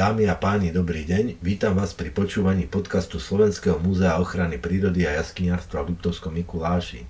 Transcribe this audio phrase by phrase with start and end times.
[0.00, 1.44] Dámy a páni, dobrý deň.
[1.44, 7.04] Vítam vás pri počúvaní podcastu Slovenského múzea ochrany prírody a jaskyniarstva v Liptovskom Mikuláši.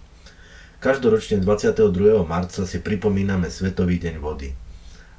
[0.83, 1.87] Každoročne 22.
[2.27, 4.51] marca si pripomíname Svetový deň vody.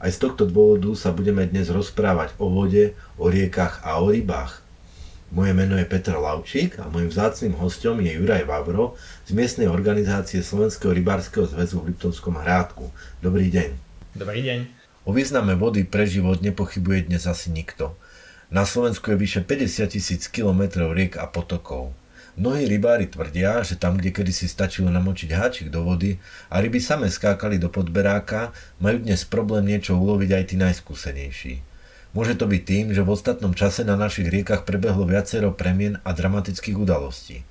[0.03, 4.59] Aj z tohto dôvodu sa budeme dnes rozprávať o vode, o riekach a o rybách.
[5.31, 10.43] Moje meno je Petr Laučík a môjim vzácným hostom je Juraj Vavro z miestnej organizácie
[10.43, 12.91] Slovenského rybárskeho zväzu v Liptovskom Hrádku.
[13.23, 13.69] Dobrý deň.
[14.19, 14.80] Dobrý deň.
[15.01, 17.97] O význame vody pre život nepochybuje dnes asi nikto.
[18.53, 21.89] Na Slovensku je vyše 50 tisíc kilometrov riek a potokov.
[22.37, 26.21] Mnohí rybári tvrdia, že tam, kde kedysi stačilo namočiť háčik do vody
[26.53, 31.53] a ryby same skákali do podberáka, majú dnes problém niečo uloviť aj tí najskúsenejší.
[32.13, 36.13] Môže to byť tým, že v ostatnom čase na našich riekach prebehlo viacero premien a
[36.13, 37.41] dramatických udalostí.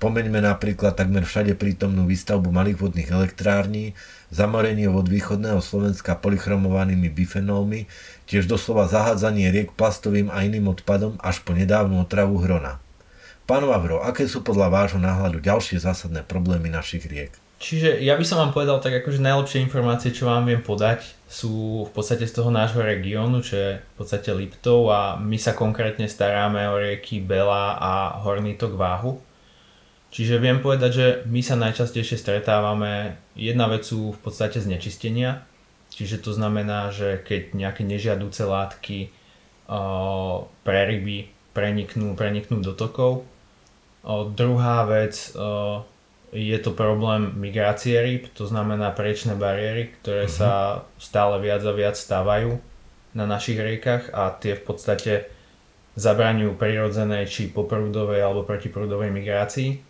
[0.00, 3.92] Spomeňme napríklad takmer všade prítomnú výstavbu malých vodných elektrární,
[4.32, 7.84] zamorenie od východného Slovenska polychromovanými bifenolmi,
[8.24, 12.80] tiež doslova zahádzanie riek plastovým a iným odpadom až po nedávnu otravu hrona.
[13.44, 17.36] Pán Vavro, aké sú podľa vášho náhľadu ďalšie zásadné problémy našich riek?
[17.60, 21.84] Čiže ja by som vám povedal tak akože najlepšie informácie, čo vám viem podať, sú
[21.84, 26.08] v podstate z toho nášho regiónu, čo je v podstate Liptov a my sa konkrétne
[26.08, 29.28] staráme o rieky Bela a Horný tok Váhu
[30.10, 35.46] Čiže viem povedať, že my sa najčastejšie stretávame, jedna vec sú v podstate znečistenia,
[35.94, 39.14] čiže to znamená, že keď nejaké nežiaduce látky
[39.70, 43.22] uh, pre ryby preniknú, preniknú do tokov.
[44.02, 45.86] Uh, druhá vec uh,
[46.34, 50.38] je to problém migrácie ryb, to znamená priečné bariéry, ktoré uh-huh.
[50.42, 50.50] sa
[50.98, 52.58] stále viac a viac stávajú
[53.14, 55.12] na našich riekach a tie v podstate
[55.94, 59.89] zabraňujú prirodzenej či poprúdovej alebo protiprúdovej migrácii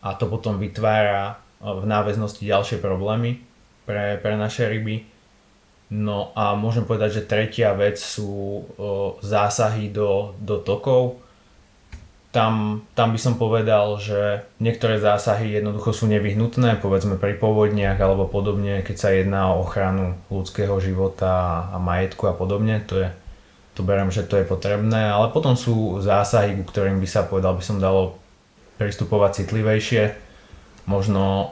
[0.00, 3.40] a to potom vytvára v náväznosti ďalšie problémy
[3.88, 5.08] pre, pre naše ryby.
[5.86, 8.62] No a môžem povedať, že tretia vec sú o,
[9.22, 11.22] zásahy do, do tokov.
[12.34, 18.28] Tam, tam by som povedal, že niektoré zásahy jednoducho sú nevyhnutné, povedzme pri povodniach alebo
[18.28, 23.08] podobne, keď sa jedná o ochranu ľudského života a majetku a podobne, to je,
[23.72, 27.56] to beriem, že to je potrebné, ale potom sú zásahy, ku ktorým by sa povedal,
[27.56, 28.20] by som dalo
[28.76, 30.14] pristupovať citlivejšie,
[30.86, 31.44] možno o,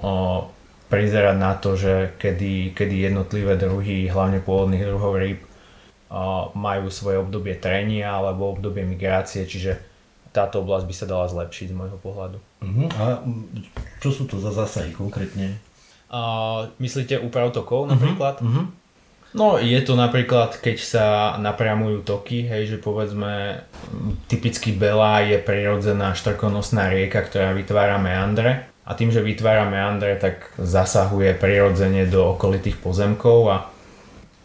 [0.92, 5.40] prizerať na to, že kedy, kedy jednotlivé druhy, hlavne pôvodných druhov rýb,
[6.54, 9.82] majú svoje obdobie trenia alebo obdobie migrácie, čiže
[10.30, 12.38] táto oblasť by sa dala zlepšiť z môjho pohľadu.
[12.38, 12.86] Uh-huh.
[12.98, 13.22] A
[13.98, 15.58] čo sú to za zásahy konkrétne?
[16.10, 18.38] Uh, myslíte úprav tokov napríklad?
[18.38, 18.70] Uh-huh.
[19.34, 21.06] No je to napríklad, keď sa
[21.42, 23.66] napriamujú toky, hej, že povedzme
[24.30, 28.70] typicky Bela je prirodzená štrkonosná rieka, ktorá vytvára meandre.
[28.86, 33.38] A tým, že vytvára meandre, tak zasahuje prirodzene do okolitých pozemkov.
[33.50, 33.56] A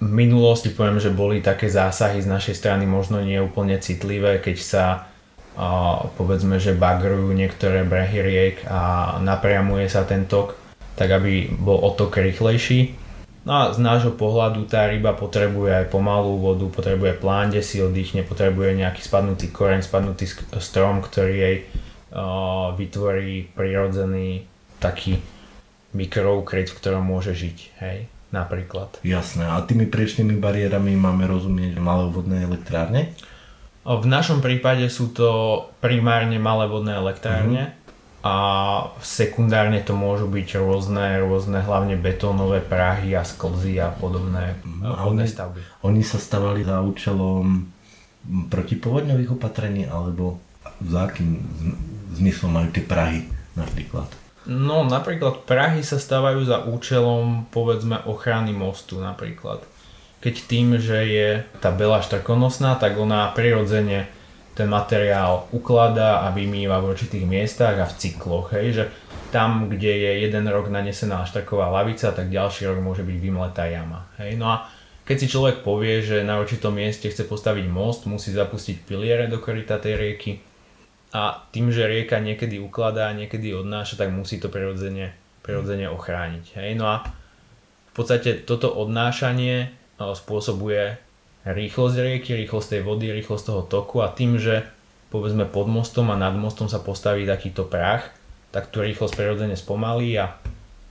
[0.01, 4.57] v minulosti poviem, že boli také zásahy z našej strany možno nie úplne citlivé, keď
[4.57, 4.85] sa
[6.17, 10.57] povedzme, že bagrujú niektoré brehy riek a napriamuje sa ten tok,
[10.97, 12.98] tak aby bol otok rýchlejší
[13.49, 17.81] No a z nášho pohľadu tá ryba potrebuje aj pomalú vodu, potrebuje plán, kde si
[17.81, 20.29] oddychne, potrebuje nejaký spadnutý koreň, spadnutý
[20.61, 21.55] strom, ktorý jej
[22.13, 24.45] uh, vytvorí prirodzený
[24.77, 25.17] taký
[25.97, 29.01] mikroukryt, v ktorom môže žiť, hej, napríklad.
[29.01, 33.17] Jasné, a tými priečnými bariérami máme rozumieť malé vodné elektrárne?
[33.81, 37.78] V našom prípade sú to primárne malé vodné elektrárne, uh-huh
[38.19, 38.35] a
[38.99, 45.23] sekundárne to môžu byť rôzne, rôzne hlavne betónové prahy a sklzy a podobné no, vodné
[45.23, 45.63] stavby.
[45.87, 47.71] Oni sa stavali za účelom
[48.51, 50.43] protipovodňových opatrení alebo
[50.83, 51.39] za akým
[52.19, 53.23] zmyslom majú tie prahy
[53.55, 54.11] napríklad?
[54.43, 59.63] No napríklad prahy sa stávajú za účelom povedzme ochrany mostu napríklad.
[60.19, 61.29] Keď tým, že je
[61.63, 64.11] tá bela štrkonosná, tak ona prirodzene
[64.59, 68.83] ten materiál ukladá a vymýva v určitých miestach a v cykloch, hej, že
[69.31, 74.11] tam, kde je jeden rok nanesená štaková lavica, tak ďalší rok môže byť vymletá jama.
[74.19, 74.35] Hej.
[74.35, 74.67] No a
[75.07, 79.39] keď si človek povie, že na určitom mieste chce postaviť most, musí zapustiť piliere do
[79.39, 80.43] koryta tej rieky
[81.15, 86.45] a tým, že rieka niekedy ukladá, niekedy odnáša, tak musí to prirodzene, prirodzene ochrániť.
[86.59, 86.75] Hej.
[86.75, 87.07] No a
[87.89, 90.99] v podstate toto odnášanie spôsobuje
[91.53, 94.67] rýchlosť rieky, rýchlosť tej vody, rýchlosť toho toku a tým, že
[95.09, 98.13] povedzme pod mostom a nad mostom sa postaví takýto prach,
[98.53, 100.37] tak tú rýchlosť prirodzene spomalí a,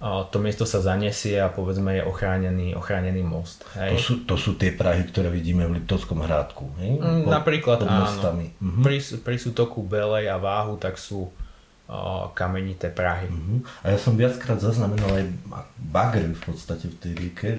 [0.03, 3.67] a to miesto sa zanesie a povedzme je ochránený, ochránený most.
[3.79, 3.95] Hej.
[3.95, 6.99] To, sú, to sú tie prahy, ktoré vidíme v Liptovskom hrádku, hej?
[6.99, 8.43] Mm, pod, Napríklad pod áno.
[8.59, 8.83] Mhm.
[8.83, 11.31] Pri, pri sútoku Belej a Váhu tak sú o,
[12.35, 13.31] kamenité prahy.
[13.31, 13.63] Uh-huh.
[13.83, 15.25] A ja som viackrát zaznamenal aj
[15.79, 17.51] bagry v podstate v tej rieke.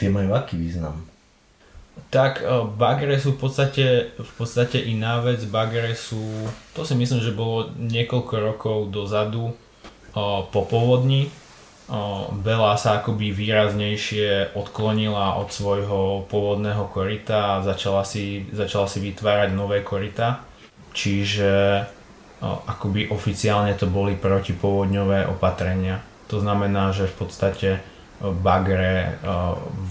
[0.00, 1.04] Tie majú aký význam?
[2.12, 2.44] Tak
[2.76, 5.42] bagre sú v podstate, v podstate iná vec.
[5.48, 6.22] Bagre sú,
[6.76, 9.52] to si myslím, že bolo niekoľko rokov dozadu
[10.52, 11.28] po povodni.
[12.42, 19.54] Bela sa akoby výraznejšie odklonila od svojho pôvodného korita a začala si, začala si vytvárať
[19.54, 20.42] nové korita.
[20.96, 21.84] Čiže
[22.42, 26.00] akoby oficiálne to boli protipovodňové opatrenia.
[26.28, 27.68] To znamená, že v podstate
[28.20, 29.20] bagre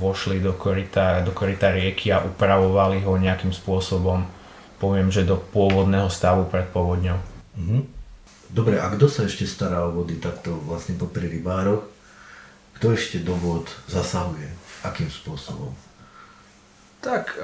[0.02, 4.26] vošli do korita, do korita rieky a upravovali ho nejakým spôsobom,
[4.82, 7.20] poviem, že do pôvodného stavu pred povodňou.
[7.58, 7.80] Mhm.
[8.50, 11.86] Dobre, a kto sa ešte stará o vody takto vlastne popri rybároch?
[12.80, 14.48] Kto ešte do vod zasahuje?
[14.86, 15.74] Akým spôsobom?
[17.02, 17.36] Tak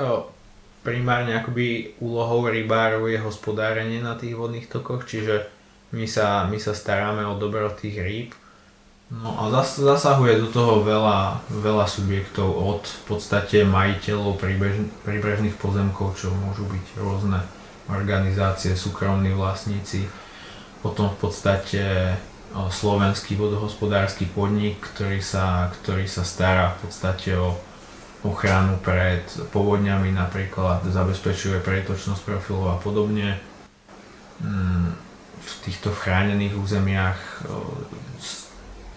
[0.81, 5.45] primárne akoby úlohou rybárov je hospodárenie na tých vodných tokoch, čiže
[5.91, 8.29] my sa, my sa staráme o dobro tých rýb,
[9.11, 15.59] No a zas, zasahuje do toho veľa, veľa subjektov od v podstate majiteľov príbež, príbrežných
[15.59, 17.43] pozemkov, čo môžu byť rôzne
[17.91, 20.07] organizácie, súkromní vlastníci,
[20.79, 22.15] potom v podstate
[22.55, 27.59] slovenský vodohospodársky podnik, ktorý sa, ktorý sa stará v podstate o
[28.23, 33.43] ochranu pred povodňami, napríklad zabezpečuje pretočnosť profilov a podobne.
[34.39, 34.95] Mm,
[35.41, 37.19] v týchto chránených územiach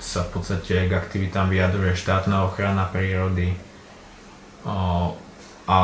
[0.04, 3.56] sa v podstate k aktivitám vyjadruje štátna ochrana prírody
[5.64, 5.76] a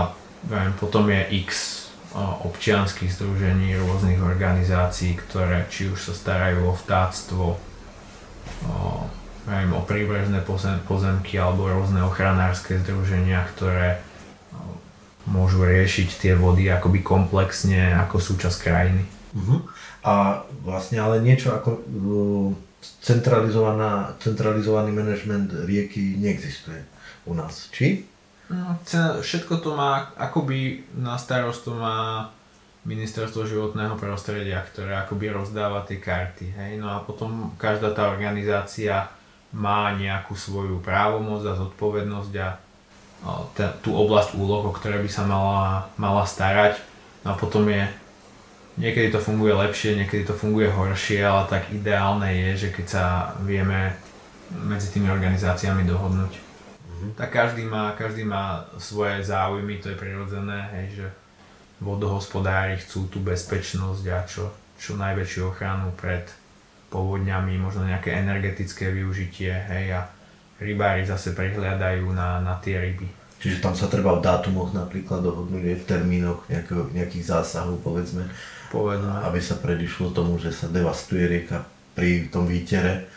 [0.45, 1.81] viem, potom je x
[2.45, 7.59] občianských združení, rôznych organizácií, ktoré či už sa starajú o vtáctvo, o,
[9.47, 14.03] viem, o príbrežné pozem, pozemky alebo rôzne ochranárske združenia, ktoré
[15.31, 19.05] môžu riešiť tie vody akoby komplexne ako súčasť krajiny.
[19.37, 19.63] Uh-huh.
[20.03, 21.79] A vlastne ale niečo ako
[22.81, 26.81] centralizovaná, centralizovaný manažment rieky neexistuje
[27.29, 27.69] u nás.
[27.73, 28.09] Či?
[28.51, 28.75] No,
[29.23, 32.29] všetko to má, akoby na starost to má
[32.83, 36.47] ministerstvo životného prostredia, ktoré akoby rozdáva tie karty.
[36.57, 36.73] Hej?
[36.81, 39.07] No a potom každá tá organizácia
[39.53, 42.49] má nejakú svoju právomoc a zodpovednosť a
[43.85, 46.81] tú oblasť úloh, o ktoré by sa mala, mala starať.
[47.21, 47.85] No a potom je
[48.79, 53.05] Niekedy to funguje lepšie, niekedy to funguje horšie, ale tak ideálne je, že keď sa
[53.43, 53.93] vieme
[54.51, 56.33] medzi tými organizáciami dohodnúť.
[56.39, 57.11] Mm-hmm.
[57.19, 61.07] Tak každý má, každý má svoje záujmy, to je prirodzené, hej, že
[61.81, 66.29] vodohospodári chcú tú bezpečnosť a čo, čo najväčšiu ochranu pred
[66.91, 70.01] povodňami, možno nejaké energetické využitie, hej, a
[70.61, 73.09] rybári zase prihľadajú na, na tie ryby.
[73.41, 78.29] Čiže tam sa treba v dátumoch napríklad dohodnúť v termínoch nejakého, nejakých zásahov, povedzme,
[78.71, 79.11] povedzme.
[79.27, 83.11] aby sa predišlo tomu, že sa devastuje rieka pri tom výtere.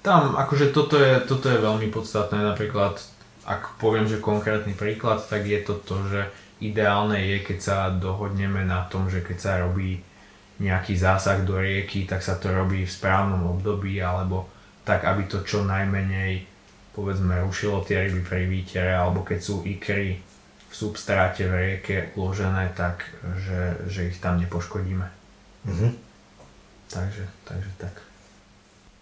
[0.00, 3.02] Tam, akože toto je, toto je veľmi podstatné, napríklad,
[3.42, 6.20] ak poviem, že konkrétny príklad, tak je to to, že
[6.62, 9.98] ideálne je, keď sa dohodneme na tom, že keď sa robí
[10.62, 14.48] nejaký zásah do rieky, tak sa to robí v správnom období, alebo
[14.86, 16.56] tak, aby to čo najmenej
[16.96, 20.16] povedzme rušilo tie ryby pri výtere alebo keď sú ikry
[20.76, 23.08] substráte v rieke uložené tak,
[23.40, 25.08] že, že ich tam nepoškodíme.
[25.64, 25.92] Mm-hmm.
[26.92, 27.94] Takže, takže tak.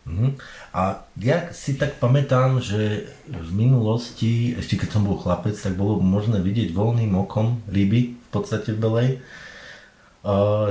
[0.07, 0.31] Mm-hmm.
[0.71, 5.99] A ja si tak pamätám, že v minulosti, ešte keď som bol chlapec, tak bolo
[5.99, 9.11] možné vidieť voľným okom ryby v podstate v Belej.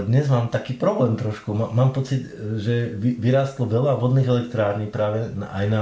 [0.07, 1.53] Dnes mám taký problém trošku.
[1.53, 2.25] Mám pocit,
[2.57, 5.81] že vyrástlo veľa vodných elektrární práve aj na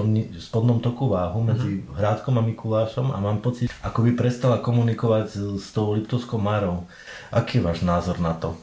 [0.00, 0.08] tom
[0.40, 2.00] spodnom toku váhu medzi uh-huh.
[2.00, 6.88] Hrádkom a Mikulášom a mám pocit, ako by prestala komunikovať s, tou Liptovskou Marou.
[7.28, 8.56] Aký je váš názor na to?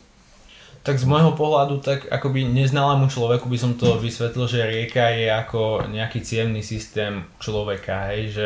[0.82, 5.28] Tak z môjho pohľadu, tak akoby neznalému človeku by som to vysvetlil, že rieka je
[5.28, 8.46] ako nejaký ciemný systém človeka, hej, že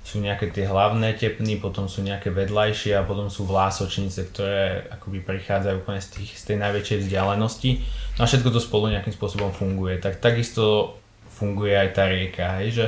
[0.00, 5.20] sú nejaké tie hlavné tepny, potom sú nejaké vedľajšie a potom sú vlásočnice, ktoré akoby
[5.20, 7.70] prichádzajú úplne z, tých, z tej najväčšej vzdialenosti.
[8.16, 10.00] No a všetko to spolu nejakým spôsobom funguje.
[10.00, 10.96] Tak takisto
[11.40, 12.60] funguje aj tá rieka.
[12.60, 12.86] Hej, že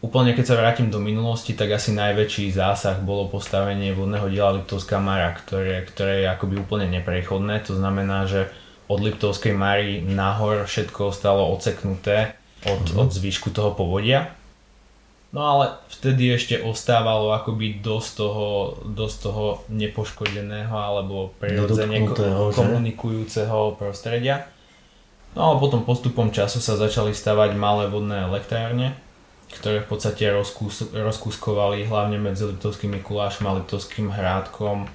[0.00, 4.96] úplne keď sa vrátim do minulosti, tak asi najväčší zásah bolo postavenie vodného diela Liptovská
[4.96, 7.60] Mara, ktoré, ktoré je akoby úplne neprechodné.
[7.68, 8.48] To znamená, že
[8.88, 12.34] od Liptovskej Mary nahor všetko ostalo oceknuté
[12.66, 12.98] od, mm-hmm.
[12.98, 14.34] od zvyšku toho povodia.
[15.30, 18.48] No ale vtedy ešte ostávalo akoby dosť toho,
[18.82, 22.02] dosť toho nepoškodeného alebo prirodzene
[22.50, 24.50] komunikujúceho prostredia.
[25.38, 28.98] No a potom postupom času sa začali stavať malé vodné elektrárne,
[29.50, 34.90] ktoré v podstate rozkús, rozkúskovali hlavne medzi Liptovským Mikulášom a Liptovským Hrádkom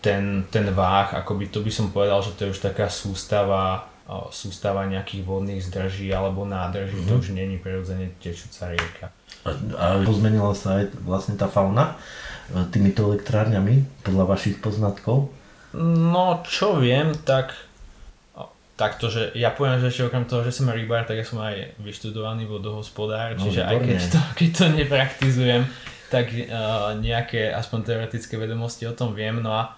[0.00, 3.84] ten, ten váh, akoby to by som povedal, že to je už taká sústava,
[4.32, 7.08] sústava nejakých vodných zdrží alebo nádrží, mm-hmm.
[7.08, 7.20] to mhm.
[7.20, 9.06] už není prirodzene tečúca rieka.
[9.44, 11.96] A, a pozmenila sa aj vlastne tá fauna
[12.74, 15.30] týmito elektrárňami, podľa vašich poznatkov?
[15.86, 17.54] No, čo viem, tak
[18.80, 21.76] takto, že ja poviem, že ešte okrem toho, že som rybár, tak ja som aj
[21.84, 25.62] vyštudovaný vodohospodár, no, čiže aj keď to, keď to nepraktizujem,
[26.08, 29.36] tak uh, nejaké aspoň teoretické vedomosti o tom viem.
[29.44, 29.76] No a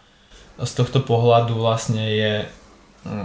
[0.63, 2.35] z tohto pohľadu vlastne je,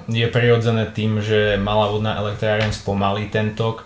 [0.09, 3.85] je prirodzené tým, že malá vodná elektráreň spomalí ten tok,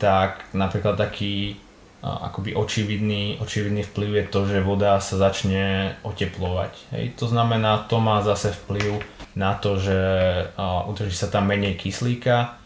[0.00, 1.60] tak napríklad taký
[2.06, 6.72] akoby očividný, očividný vplyv je to, že voda sa začne oteplovať.
[6.94, 7.04] Hej.
[7.18, 9.02] To znamená, to má zase vplyv
[9.36, 9.98] na to, že
[10.88, 12.56] udrží sa tam menej kyslíka,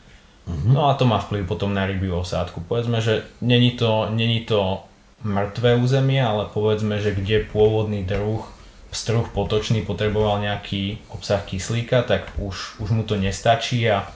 [0.46, 0.70] uh-huh.
[0.70, 2.62] no a to má vplyv potom na ryby osádku.
[2.62, 4.86] Povedzme, že není to, není to
[5.26, 8.46] mŕtvé územie, ale povedzme, že kde pôvodný druh,
[8.94, 14.06] struh potočný potreboval nejaký obsah kyslíka, tak už, už mu to nestačí a,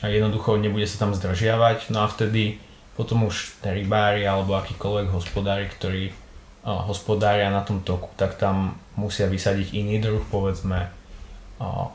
[0.00, 1.90] a jednoducho nebude sa tam zdržiavať.
[1.92, 2.60] No a vtedy
[2.96, 9.28] potom už rybári alebo akýkoľvek hospodári, ktorí uh, hospodária na tom toku, tak tam musia
[9.28, 10.95] vysadiť iný druh, povedzme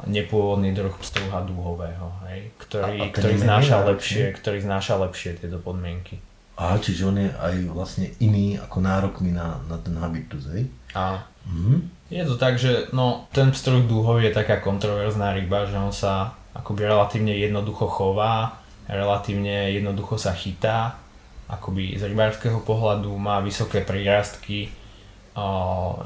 [0.10, 5.62] nepôvodný druh pstruha dúhového, hej, ktorý, a, a ktorý, znáša lepšie, ktorý znáša lepšie tieto
[5.62, 6.18] podmienky.
[6.58, 10.66] A čiže on je aj vlastne iný ako nárokmi na, na ten habitus, hej?
[10.98, 11.22] Áno.
[11.46, 11.76] Mhm.
[12.12, 16.36] Je to tak, že no, ten pstruh dúhový je taká kontroverzná ryba, že on sa
[16.52, 18.60] akoby relatívne jednoducho chová,
[18.92, 21.00] relatívne jednoducho sa chytá,
[21.48, 24.68] akoby z rybárskeho pohľadu má vysoké prírastky,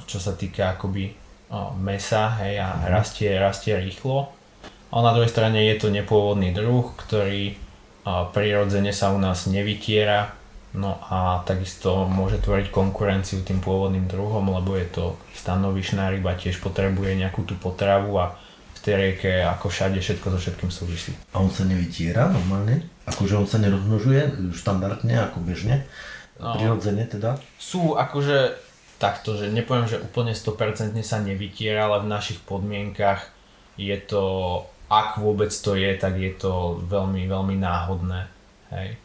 [0.05, 1.24] čo sa týka akoby
[1.79, 4.31] mesa hej, a rastie, rastie rýchlo.
[4.91, 7.57] A na druhej strane je to nepôvodný druh, ktorý
[8.05, 10.31] prirodzene sa u nás nevytiera,
[10.77, 16.61] no a takisto môže tvoriť konkurenciu tým pôvodným druhom, lebo je to stanovišná ryba, tiež
[16.61, 18.37] potrebuje nejakú tú potravu a
[18.85, 21.11] tej rieke, ako všade, všetko so všetkým súvisí.
[21.33, 22.85] A on sa nevytiera normálne?
[23.09, 25.89] Akože on sa nerozmnožuje štandardne, ako bežne?
[26.37, 27.41] No, Prirodzene teda?
[27.57, 28.53] Sú akože
[28.95, 33.27] takto, že nepoviem, že úplne 100% sa nevytiera, ale v našich podmienkach
[33.75, 34.23] je to,
[34.87, 38.27] ak vôbec to je, tak je to veľmi, veľmi náhodné.
[38.71, 38.95] Hej.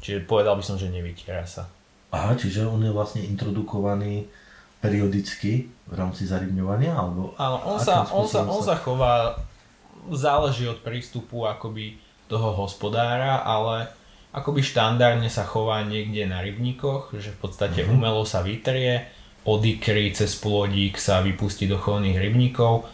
[0.00, 1.66] Čiže povedal by som, že nevytiera sa.
[2.10, 4.26] Aha, čiže on je vlastne introdukovaný
[4.80, 6.96] periodicky v rámci zarybňovania?
[6.96, 9.38] Alebo Áno, on sa, on, sa, on sa chová,
[10.10, 13.92] záleží od prístupu akoby toho hospodára, ale
[14.30, 17.94] akoby štandardne sa chová niekde na rybníkoch, že v podstate mm-hmm.
[17.94, 19.10] umelo sa vytrie,
[19.44, 22.84] odikry cez plodík sa vypustí do chovných rybníkov,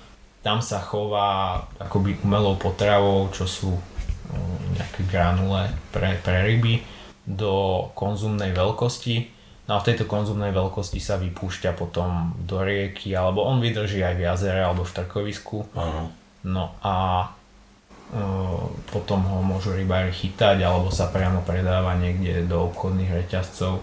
[0.47, 6.87] tam sa chová akoby umelou potravou, čo sú mm, nejaké granule pre, pre ryby
[7.27, 9.37] do konzumnej veľkosti
[9.67, 14.15] No a v tejto konzumnej veľkosti sa vypúšťa potom do rieky, alebo on vydrží aj
[14.15, 15.67] v jazere alebo v trkovisku.
[15.67, 16.07] Uh-huh.
[16.47, 17.29] No a e,
[18.95, 23.83] potom ho môžu rybári chytať alebo sa priamo predáva niekde do obchodných reťazcov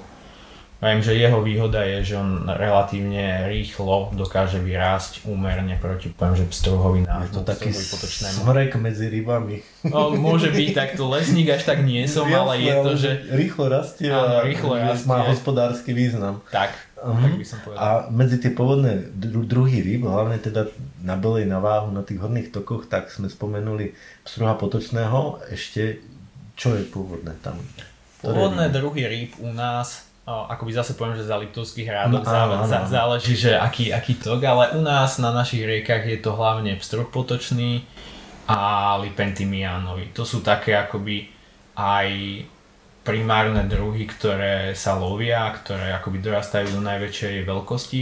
[0.84, 6.46] Viem, že jeho výhoda je, že on relatívne rýchlo dokáže vyrásť úmerne proti, poviem, že
[6.52, 7.24] pstruhovi nášmu.
[7.24, 9.64] Je to taký smrek medzi rybami.
[9.88, 13.10] No, môže byť takto, lesník až tak nie som, ale je to, že...
[13.32, 15.08] Rýchlo rastie a rýchlo rastie.
[15.08, 16.44] má hospodársky význam.
[16.52, 17.16] Tak, uh-huh.
[17.16, 17.80] tak by som povedal.
[17.80, 20.68] A medzi tie pôvodné dru- druhy ryb, hlavne teda
[21.00, 23.96] na belej na váhu na tých horných tokoch, tak sme spomenuli
[24.28, 25.48] pstruha potočného.
[25.48, 26.04] Ešte,
[26.60, 27.56] čo je pôvodné tam?
[28.20, 33.36] Pôvodné druhy rýb u nás akoby zase poviem, že za Liptovských hrádok no, zá, záleží,
[33.36, 37.84] že aký, aký tok, ale u nás na našich riekach je to hlavne pstruh potočný
[38.48, 40.16] a lipentimiánový.
[40.16, 41.28] To sú také akoby
[41.76, 42.08] aj
[43.04, 48.02] primárne druhy, ktoré sa lovia, ktoré akoby dorastajú do najväčšej veľkosti.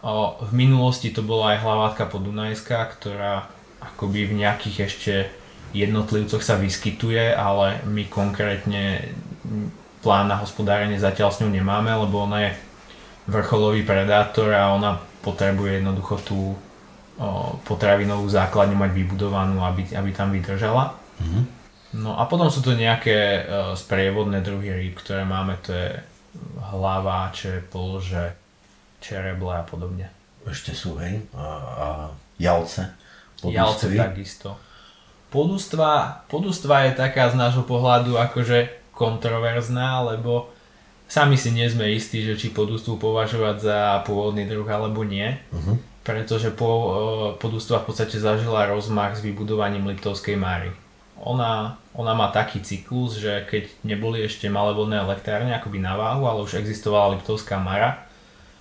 [0.00, 3.52] O, v minulosti to bola aj hlavátka podunajská, ktorá
[3.84, 5.14] akoby v nejakých ešte
[5.76, 9.12] jednotlivcoch sa vyskytuje, ale my konkrétne
[10.04, 12.50] plán na hospodárenie zatiaľ s ňou nemáme, lebo ona je
[13.24, 16.56] vrcholový predátor a ona potrebuje jednoducho tú o,
[17.64, 20.92] potravinovú základňu mať vybudovanú, aby, aby tam vydržala.
[21.24, 21.44] Mm-hmm.
[22.04, 25.96] No a potom sú to nejaké o, sprievodné druhy rýb, ktoré máme, to je
[26.68, 27.32] hlava,
[27.72, 28.36] polže,
[29.00, 30.12] čereble a podobne.
[30.44, 31.24] Ešte sú, hej?
[31.32, 31.86] A, a
[32.36, 32.92] jalce?
[33.40, 34.60] Jalce takisto.
[35.32, 40.50] Podustva, podustva je taká z nášho pohľadu akože kontroverzná, lebo
[41.10, 45.36] sami si nie sme istí, že či podústvu považovať za pôvodný druh alebo nie.
[45.52, 45.76] Uh-huh.
[46.04, 46.70] Pretože po,
[47.40, 50.68] podústva v podstate zažila rozmach s vybudovaním Liptovskej Máry.
[51.24, 56.28] Ona, ona má taký cyklus, že keď neboli ešte malé vodné elektrárne akoby na váhu,
[56.28, 58.04] ale už existovala Liptovská Mara,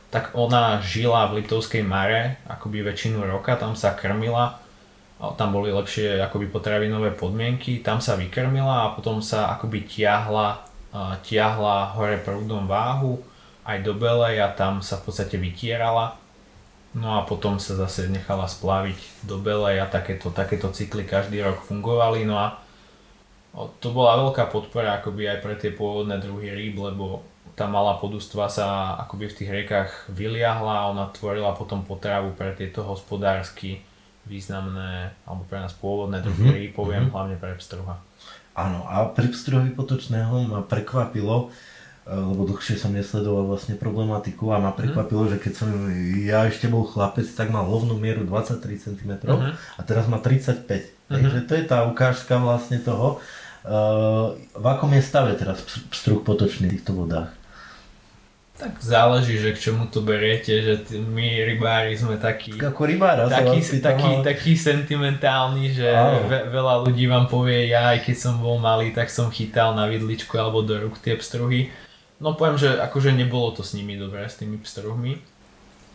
[0.08, 4.63] tak ona žila v Liptovskej Mare akoby väčšinu roka, tam sa krmila
[5.40, 10.60] tam boli lepšie akoby potravinové podmienky, tam sa vykrmila a potom sa akoby tiahla,
[11.24, 13.24] tiahla hore prúdom váhu,
[13.64, 16.20] aj do Belej a tam sa v podstate vytierala.
[16.94, 21.64] No a potom sa zase nechala splaviť do Belej a takéto, takéto cykly každý rok
[21.66, 22.28] fungovali.
[22.28, 22.60] No a
[23.80, 27.24] to bola veľká podpora akoby aj pre tie pôvodné druhy rýb, lebo
[27.56, 32.52] tá malá podustva sa akoby v tých riekach vyliahla a ona tvorila potom potravu pre
[32.58, 33.82] tieto hospodársky
[34.24, 36.78] významné, alebo pre nás pôvodné druhy mm-hmm.
[36.78, 37.16] poviem mm-hmm.
[37.16, 38.00] hlavne pre pstruha.
[38.54, 41.50] Áno, a pri pstruhovi potočného ma prekvapilo,
[42.06, 44.78] e, lebo dlhšie som nesledoval vlastne problematiku a ma mhm.
[44.78, 45.30] prekvapilo, mm.
[45.34, 45.70] že keď som
[46.24, 49.54] ja ešte bol chlapec, tak mal hlavnú mieru 23 cm mm-hmm.
[49.58, 50.70] a teraz má 35.
[50.70, 51.10] Mm-hmm.
[51.10, 53.20] Takže to je tá ukážka vlastne toho,
[53.66, 57.43] uh, v akom je stave teraz pstruh potočný v týchto vodách.
[58.54, 63.26] Tak záleží, že k čomu to beriete, že t- my rybári sme takí, Ako rybára
[63.26, 64.22] taký, taký, ale...
[64.22, 65.90] taký sentimentálny, že
[66.30, 69.90] ve, veľa ľudí vám povie, ja aj keď som bol malý, tak som chytal na
[69.90, 71.74] vidličku alebo do rúk tie pstruhy.
[72.22, 75.18] No poviem, že akože nebolo to s nimi dobré, s tými pstruhmi,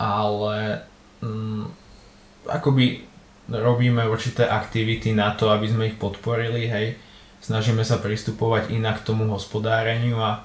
[0.03, 0.83] ale
[1.23, 1.63] mm,
[2.51, 3.07] akoby
[3.49, 6.99] robíme určité aktivity na to, aby sme ich podporili, hej.
[7.39, 10.43] Snažíme sa pristupovať inak k tomu hospodáreniu a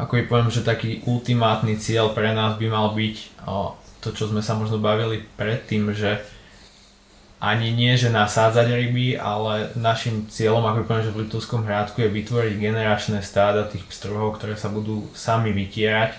[0.00, 4.32] ako je poviem, že taký ultimátny cieľ pre nás by mal byť o, to, čo
[4.32, 6.24] sme sa možno bavili predtým, že
[7.40, 12.12] ani nie, že nasádzať ryby, ale našim cieľom, ako poviem, že v Litovskom hrádku je
[12.12, 16.16] vytvoriť generačné stáda tých pstruhov, ktoré sa budú sami vytierať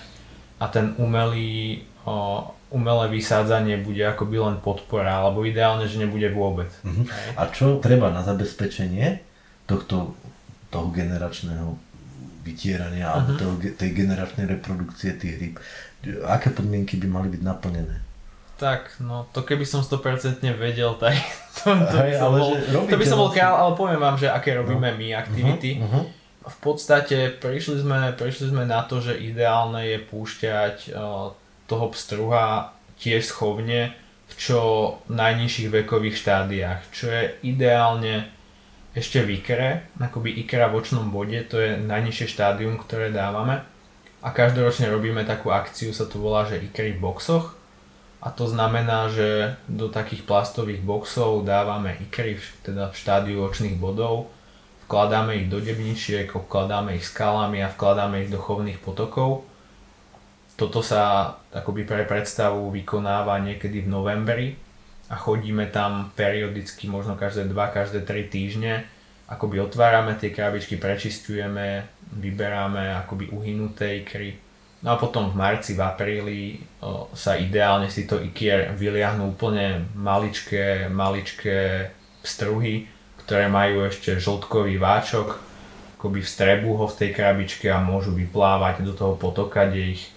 [0.58, 6.70] a ten umelý, o, umelé vysádzanie bude akoby len podpora, alebo ideálne, že nebude vôbec.
[6.82, 7.06] Uh-huh.
[7.38, 9.22] A čo treba na zabezpečenie
[9.66, 10.14] tohto
[10.70, 11.91] toho generačného
[12.42, 13.14] vytierania uh-huh.
[13.22, 15.54] alebo toho, tej generačnej reprodukcie tých rýb.
[16.26, 17.96] Aké podmienky by mali byť naplnené?
[18.58, 21.14] Tak, no to keby som 100% vedel, tak
[21.62, 22.50] to, to, Hej, by, som bol,
[22.86, 24.98] to by som bol král, ale poviem vám, že aké robíme no.
[24.98, 25.82] my aktivity.
[25.82, 26.06] Uh-huh, uh-huh.
[26.42, 31.30] V podstate prišli sme, prišli sme na to, že ideálne je púšťať uh,
[31.70, 33.94] toho pstruha tiež schovne
[34.26, 34.60] v čo
[35.06, 38.26] najnižších vekových štádiách, čo je ideálne
[38.92, 43.64] ešte v ikre, akoby ikra v očnom bode, to je najnižšie štádium, ktoré dávame.
[44.22, 47.56] A každoročne robíme takú akciu, sa to volá, že ikry v boxoch.
[48.22, 54.30] A to znamená, že do takých plastových boxov dávame ikry, teda v štádiu očných bodov,
[54.86, 59.42] vkladáme ich do debničiek, vkladáme ich skalami a vkladáme ich do chovných potokov.
[60.54, 64.48] Toto sa akoby pre predstavu vykonáva niekedy v novembri
[65.12, 68.88] a chodíme tam periodicky, možno každé 2, každé 3 týždne.
[69.28, 71.84] Akoby otvárame tie krabičky, prečistujeme,
[72.16, 74.40] vyberáme akoby uhynuté ikry.
[74.82, 76.40] No a potom v marci, v apríli
[77.14, 81.92] sa ideálne si to ikier vyliahnú úplne maličké, maličké
[82.24, 82.88] struhy,
[83.22, 85.38] ktoré majú ešte žltkový váčok,
[86.00, 90.10] akoby vstrebu ho v tej krabičke a môžu vyplávať do toho potoka, kde ich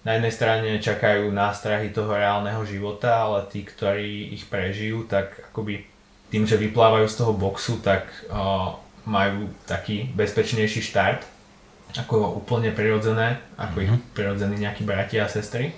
[0.00, 5.84] na jednej strane čakajú nástrahy toho reálneho života, ale tí, ktorí ich prežijú, tak akoby
[6.32, 11.20] tým, že vyplávajú z toho boxu, tak uh, majú taký bezpečnejší štart,
[11.98, 13.84] ako úplne prirodzené, ako mm-hmm.
[13.84, 14.00] ich mhm.
[14.14, 15.74] prirodzení nejakí bratia a sestry.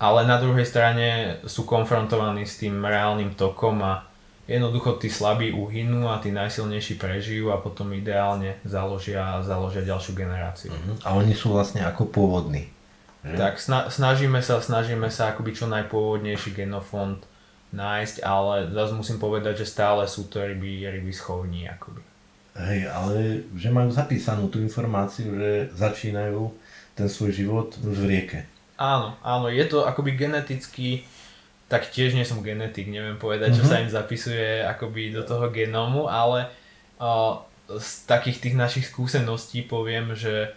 [0.00, 4.08] Ale na druhej strane sú konfrontovaní s tým reálnym tokom a
[4.48, 10.72] jednoducho tí slabí uhynú a tí najsilnejší prežijú a potom ideálne založia, založia ďalšiu generáciu.
[10.72, 11.04] Mm-hmm.
[11.04, 12.72] A oni sú vlastne ako pôvodní.
[13.20, 13.36] Hm?
[13.36, 13.60] Tak
[13.92, 17.20] snažíme sa, snažíme sa akoby čo najpôvodnejší genofond
[17.70, 22.02] nájsť, ale zase musím povedať, že stále sú to ryby, ryby schovní akoby.
[22.58, 26.50] Hej, ale že majú zapísanú tú informáciu, že začínajú
[26.98, 28.40] ten svoj život už v rieke.
[28.74, 31.04] Áno, áno, je to akoby geneticky,
[31.70, 33.58] tak tiež nie som genetik, neviem povedať, uh-huh.
[33.62, 33.70] čo mhm.
[33.70, 36.50] sa im zapisuje akoby do toho genómu, ale
[36.98, 37.38] uh,
[37.78, 40.50] z takých tých našich skúseností poviem, že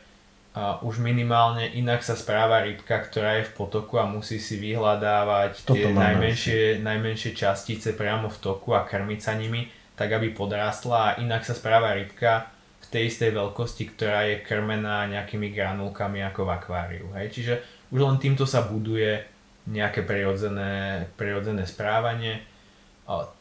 [0.53, 5.65] a už minimálne inak sa správa rybka, ktorá je v potoku a musí si vyhľadávať
[5.65, 9.65] Toto tie najmenšie, najmenšie častice priamo v toku a krmiť sa nimi,
[9.97, 12.53] tak aby podrástla a inak sa správa rybka
[12.85, 17.05] v tej istej veľkosti, ktorá je krmená nejakými granulkami ako v akváriu.
[17.17, 17.33] Hej?
[17.33, 17.53] Čiže
[17.89, 19.25] už len týmto sa buduje
[19.65, 22.45] nejaké prirodzené, prirodzené správanie.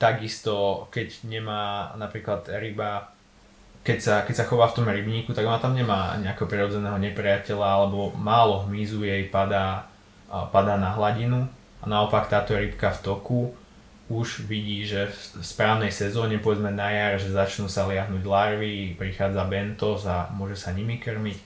[0.01, 3.13] takisto, keď nemá napríklad ryba
[3.83, 7.67] keď sa, keď sa chová v tom rybníku, tak ona tam nemá nejakého prirodzeného nepriateľa
[7.67, 9.91] alebo málo hmyzu jej padá,
[10.55, 11.51] padá na hladinu
[11.83, 13.41] a naopak táto rybka v toku
[14.07, 19.43] už vidí, že v správnej sezóne, povedzme na jar, že začnú sa liahnuť larvy, prichádza
[19.49, 21.39] bentos a môže sa nimi krmiť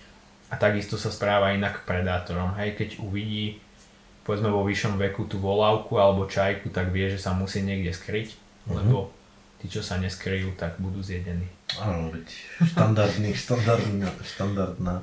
[0.52, 2.52] a takisto sa správa inak k predátorom.
[2.58, 3.64] Hej, keď uvidí
[4.26, 8.34] povedzme vo vyššom veku tú volávku alebo čajku, tak vie, že sa musí niekde skryť,
[8.34, 8.74] mm-hmm.
[8.74, 9.14] lebo
[9.62, 11.55] tí, čo sa neskryjú, tak budú zjedení.
[11.82, 12.26] Áno, veď
[12.62, 14.94] štandardný, štandardná, štandardná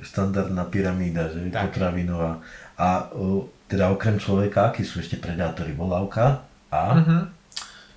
[0.00, 1.68] štandardná pyramída, že tak.
[1.68, 2.40] potravinová.
[2.80, 3.12] A
[3.68, 5.76] teda okrem človeka, akí sú ešte predátori?
[5.76, 6.96] Volávka a?
[6.96, 7.22] Mm-hmm.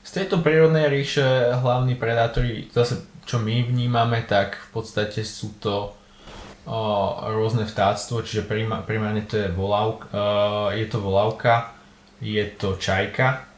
[0.04, 1.24] Z tejto prírodnej ríše
[1.56, 5.98] hlavní predátori, zase čo my vnímame, tak v podstate sú to
[6.69, 6.80] o,
[7.26, 8.45] rôzne vtáctvo, čiže
[8.86, 11.74] primárne to je volávka, uh, je to volávka,
[12.21, 13.50] je to čajka,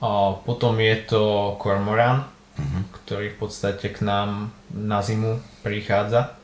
[0.00, 2.31] o, potom je to kormorán,
[2.62, 2.82] uh-huh.
[3.02, 6.38] ktorý v podstate k nám na zimu prichádza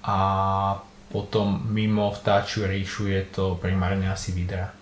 [0.00, 0.18] a
[1.12, 4.72] potom mimo vtáčiu ríšu je to primárne asi vidra.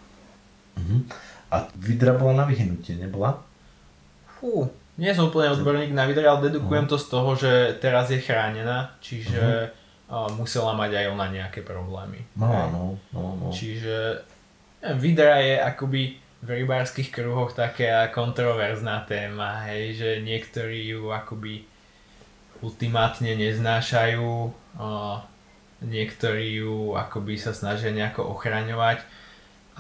[0.79, 1.03] Uh-huh.
[1.51, 3.43] A vidra bola na vyhnutie, nebola?
[4.39, 6.95] Fú, nie som úplne odborník na vidra, ale dedukujem uh-huh.
[6.95, 9.75] to z toho, že teraz je chránená, čiže
[10.09, 10.31] uh-huh.
[10.39, 12.23] musela mať aj ona nejaké problémy.
[12.39, 13.49] No, no, no, no.
[13.51, 14.23] Čiže
[15.01, 21.65] vidra je akoby v rybárskych kruhoch taká kontroverzná téma, hej, že niektorí ju akoby
[22.61, 24.53] ultimátne neznášajú,
[25.81, 29.01] niektorí ju akoby sa snažia nejako ochraňovať,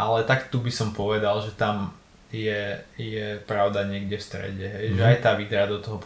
[0.00, 1.92] ale tak tu by som povedal, že tam
[2.32, 4.86] je, je pravda niekde v strede, hej?
[4.90, 4.96] Mm.
[4.98, 5.10] že mhm.
[5.12, 6.00] aj tá vidra do toho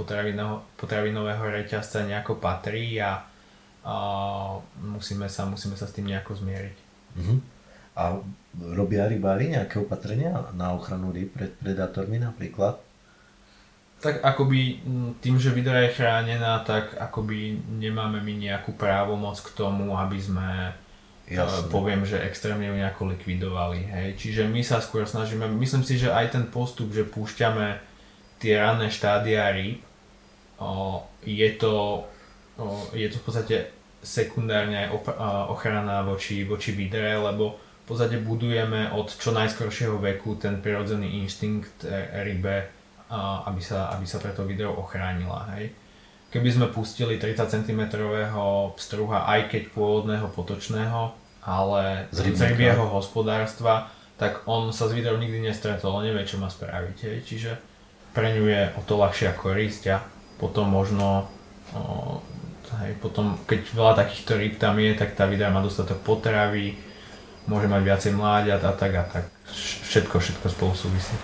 [0.76, 3.22] potravinového reťazca nejako patrí a,
[3.86, 3.94] a
[4.82, 6.78] musíme, sa, musíme sa s tým nejako zmieriť.
[7.16, 7.40] Mm.
[7.98, 8.22] A
[8.58, 12.78] robia rybári nejaké opatrenia na ochranu rýb pred predátormi napríklad?
[13.98, 14.78] Tak akoby
[15.18, 20.70] tým, že videa je chránená, tak akoby nemáme my nejakú právomoc k tomu, aby sme
[21.26, 21.66] e, Jasne.
[21.66, 23.90] poviem, že extrémne ju nejako likvidovali.
[23.90, 24.08] Hej.
[24.22, 27.82] Čiže my sa skôr snažíme, myslím si, že aj ten postup, že púšťame
[28.38, 29.82] tie ranné štádia rýb,
[30.62, 32.06] o, je, to,
[32.54, 33.56] o, je to v podstate
[33.98, 35.18] sekundárne aj op-
[35.58, 37.58] ochrana voči, voči videre, lebo
[37.88, 42.78] podstate budujeme od čo najskoršieho veku ten prirodzený inštinkt e, rybe
[43.46, 45.48] aby sa, aby sa pre to video ochránila.
[45.56, 45.72] Hej.
[46.28, 47.80] Keby sme pustili 30 cm
[48.76, 51.16] pstruha, aj keď pôvodného potočného,
[51.48, 53.88] ale z rybieho hospodárstva,
[54.20, 56.96] tak on sa s videom nikdy nestretol, nevie, čo má spraviť.
[57.00, 57.18] Hej.
[57.24, 57.50] Čiže
[58.12, 60.04] pre ňu je o to ľahšia korisť a
[60.36, 61.24] potom možno
[61.72, 62.20] o,
[62.84, 66.76] hej, potom, keď veľa takýchto rýb tam je, tak tá videa má dostatok potravy,
[67.48, 69.24] môže mať viacej mláďat a tak a tak.
[69.88, 71.16] Všetko, všetko spolu súvisí.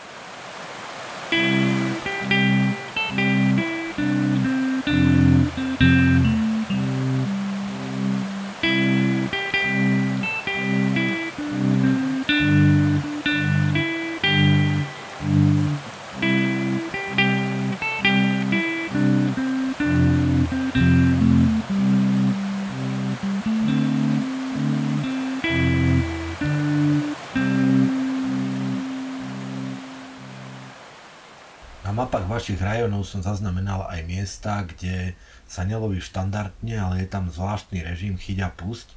[33.04, 35.12] Rajonov som zaznamenal aj miesta, kde
[35.44, 38.88] sa neloví štandardne, ale je tam zvláštny režim chyť a pusť.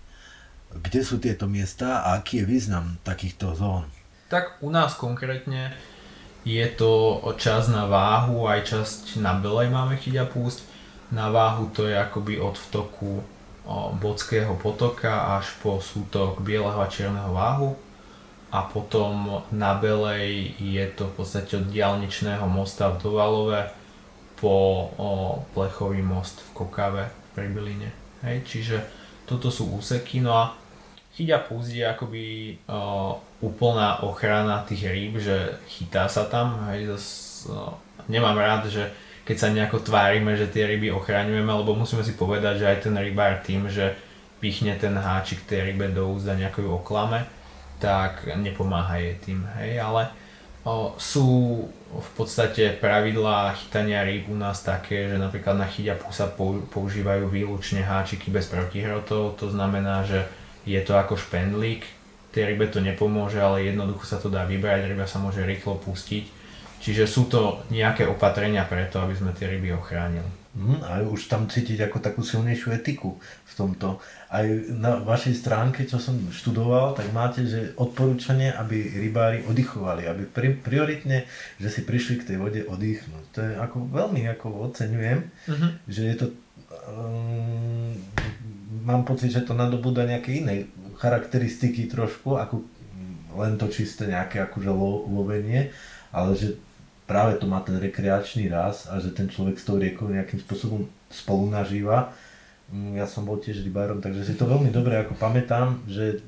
[0.72, 3.88] Kde sú tieto miesta a aký je význam takýchto zón?
[4.32, 5.76] Tak u nás konkrétne
[6.48, 10.64] je to čas na váhu, aj časť na belej máme chyť a púsť.
[11.12, 13.24] Na váhu to je akoby od vtoku
[14.00, 17.76] Bodského potoka až po sútok Bieleho a Čierneho váhu
[18.48, 23.77] a potom na Belej je to v podstate od diálničného mosta v Dovalove
[24.38, 25.10] po o,
[25.52, 27.90] plechový most v Kokave pri Byline.
[28.22, 28.78] Hej, čiže
[29.26, 30.54] toto sú úseky, no a
[31.18, 32.26] chyťa púzd je akoby
[32.70, 37.06] o, úplná ochrana tých rýb, že chytá sa tam, hej, zas,
[37.50, 37.74] o,
[38.06, 38.90] nemám rád, že
[39.28, 42.96] keď sa nejako tvárime, že tie ryby ochraňujeme, lebo musíme si povedať, že aj ten
[42.96, 43.92] rybár tým, že
[44.40, 47.26] pichne ten háčik tej rybe do úzda nejako ju oklame,
[47.82, 50.14] tak nepomáha jej tým, hej, ale
[50.64, 56.28] o, sú v podstate pravidlá chytania rýb u nás také, že napríklad na chyťapu sa
[56.74, 60.28] používajú výlučne háčiky bez protihrotov, to znamená, že
[60.68, 61.88] je to ako špendlík,
[62.36, 66.28] tej rybe to nepomôže, ale jednoducho sa to dá vybrať, ryba sa môže rýchlo pustiť,
[66.84, 70.28] čiže sú to nejaké opatrenia preto, aby sme tie ryby ochránili.
[70.58, 74.02] Mm, a už tam cítiť ako takú silnejšiu etiku v tomto.
[74.28, 74.44] Aj
[74.76, 80.60] na vašej stránke, čo som študoval, tak máte, že odporúčanie, aby rybári oddychovali, aby pri,
[80.60, 81.24] prioritne,
[81.64, 83.26] že si prišli k tej vode oddychnúť.
[83.32, 85.70] To je ako veľmi ako oceňujem, uh-huh.
[85.88, 86.26] že je to
[86.92, 87.96] um,
[88.84, 90.68] mám pocit, že to nadobúda nejaké iné
[91.00, 92.64] charakteristiky trošku, ako
[93.38, 95.70] len to čisté nejaké akože lo, lovenie,
[96.10, 96.58] ale že
[97.06, 100.90] práve to má ten rekreačný raz a že ten človek s tou riekou nejakým spôsobom
[101.08, 102.10] spolu nažíva.
[102.10, 102.27] Mm,
[102.72, 106.20] ja som bol tiež rybárom, takže si to veľmi dobre ako pamätám, že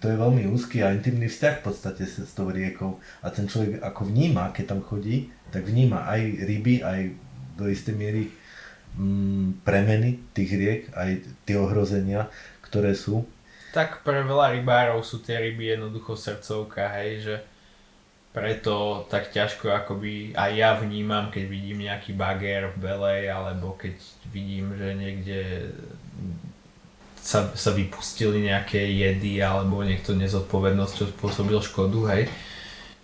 [0.00, 3.44] to je veľmi úzky a intimný vzťah v podstate s, s tou riekou a ten
[3.44, 7.00] človek ako vníma, keď tam chodí, tak vníma aj ryby, aj
[7.60, 8.32] do istej miery
[8.96, 11.10] mm, premeny tých riek, aj
[11.44, 12.32] tie ohrozenia,
[12.64, 13.28] ktoré sú?
[13.76, 17.34] Tak pre veľa rybárov sú tie ryby jednoducho srdcovka, hej, že
[18.32, 23.92] preto tak ťažko akoby aj ja vnímam, keď vidím nejaký bager v belej, alebo keď
[24.32, 25.40] vidím, že niekde
[27.20, 32.24] sa, sa vypustili nejaké jedy, alebo niekto nezodpovednosťou spôsobil škodu, hej.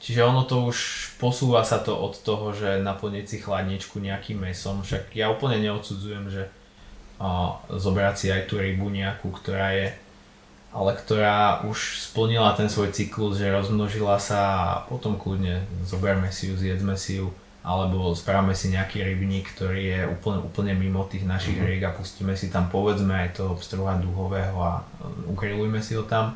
[0.01, 4.81] Čiže ono to už posúva sa to od toho, že naplniť si chladničku nejakým mesom,
[4.81, 6.49] však ja úplne neodsudzujem, že
[7.21, 9.87] a, zobrať si aj tú rybu nejakú, ktorá je
[10.69, 16.53] ale ktorá už splnila ten svoj cyklus, že rozmnožila sa a potom kľudne zoberme si
[16.53, 17.33] ju, zjedzme si ju
[17.69, 21.69] alebo spravíme si nejaký rybník, ktorý je úplne, úplne mimo tých našich mm-hmm.
[21.69, 24.81] riek a pustíme si tam povedzme aj toho pstruha duhového a
[25.29, 26.33] ukrylujme si ho tam.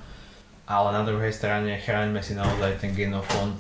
[0.68, 3.57] Ale na druhej strane chráňme si naozaj ten genofond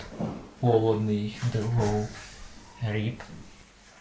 [0.60, 2.06] pôvodných druhov
[2.92, 3.24] rýb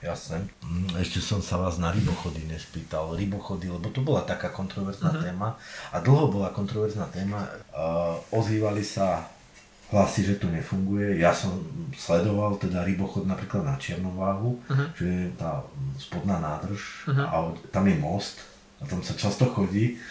[0.02, 0.50] Jasné.
[0.66, 3.14] Mm, ešte som sa vás na rybochody nespýtal.
[3.14, 5.24] Rybochody, lebo to bola taká kontroverzná uh-huh.
[5.30, 5.48] téma
[5.94, 7.46] a dlho bola kontroverzná téma.
[7.70, 9.30] Uh, ozývali sa
[9.94, 11.22] hlasy, že to nefunguje.
[11.22, 11.54] Ja som
[11.94, 14.90] sledoval teda rybochod napríklad na Černováhu, uh-huh.
[14.98, 15.62] čo je tá
[16.02, 17.22] spodná nádrž uh-huh.
[17.22, 17.36] a
[17.70, 18.42] tam je most
[18.82, 20.02] a tam sa často chodí.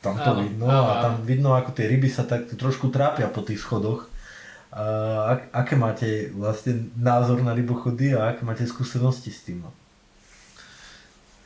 [0.00, 3.28] Tam to áno, vidno áno, a tam vidno, ako tie ryby sa tak trošku trápia
[3.28, 4.08] po tých schodoch
[4.74, 4.84] a
[5.38, 9.62] ak, aké máte vlastne názor na rybochody a aké máte skúsenosti s tým?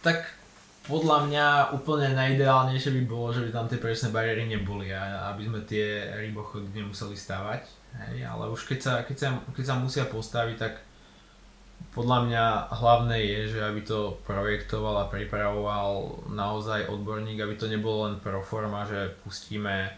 [0.00, 0.24] Tak
[0.88, 5.44] podľa mňa úplne najideálnejšie by bolo, že by tam tie presné bariéry neboli a aby
[5.44, 7.68] sme tie rybochody nemuseli stavať.
[8.08, 10.80] Hej, ale už keď sa, keď, sa, keď sa musia postaviť, tak
[11.92, 18.08] podľa mňa hlavné je, že aby to projektoval a pripravoval naozaj odborník, aby to nebolo
[18.08, 19.92] len pro forma, že pustíme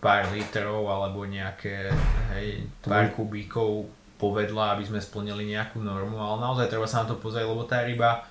[0.00, 1.92] pár litrov alebo nejaké
[2.34, 7.20] hej, pár kubíkov povedla, aby sme splnili nejakú normu, ale naozaj treba sa na to
[7.20, 8.26] pozrieť, lebo tá ryba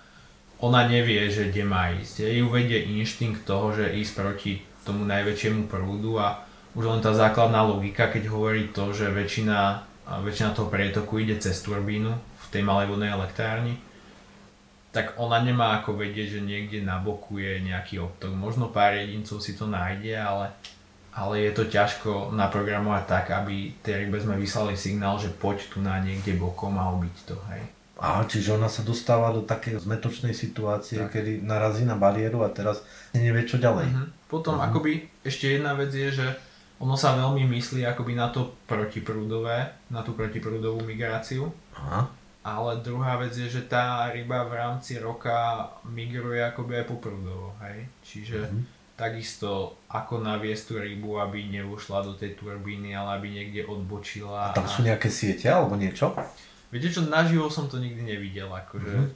[0.60, 2.28] ona nevie, že kde má ísť.
[2.28, 7.62] Jej uvedie inštinkt toho, že ísť proti tomu najväčšiemu prúdu a už len tá základná
[7.62, 9.82] logika, keď hovorí to, že väčšina,
[10.24, 13.78] väčšina toho prietoku ide cez turbínu v tej malej vodnej elektrárni,
[14.94, 18.34] tak ona nemá ako vedieť, že niekde na boku je nejaký obtok.
[18.34, 20.54] Možno pár jedincov si to nájde, ale
[21.18, 25.82] ale je to ťažko naprogramovať tak, aby tej rybe sme vyslali signál, že poď tu
[25.82, 27.66] na niekde bokom a ubiť to, hej.
[27.98, 31.18] A čiže ona sa dostáva do takej zmetočnej situácie, tak.
[31.18, 32.86] kedy narazí na bariéru a teraz
[33.18, 33.90] nevie čo ďalej.
[33.90, 34.08] Uh-huh.
[34.30, 34.70] Potom uh-huh.
[34.70, 36.28] akoby ešte jedna vec je, že
[36.78, 41.50] ono sa veľmi myslí akoby na to protiprúdové, na tú protiprúdovú migráciu.
[41.74, 42.06] Aha.
[42.46, 47.90] Ale druhá vec je, že tá ryba v rámci roka migruje akoby aj poprúdovo, hej.
[48.06, 53.62] Čiže uh-huh takisto ako naviesť tú rybu, aby neušla do tej turbíny, ale aby niekde
[53.70, 54.52] odbočila.
[54.52, 56.18] A tam sú nejaké siete alebo niečo?
[56.74, 59.10] Viete čo, naživo som to nikdy nevidel, akože mm-hmm.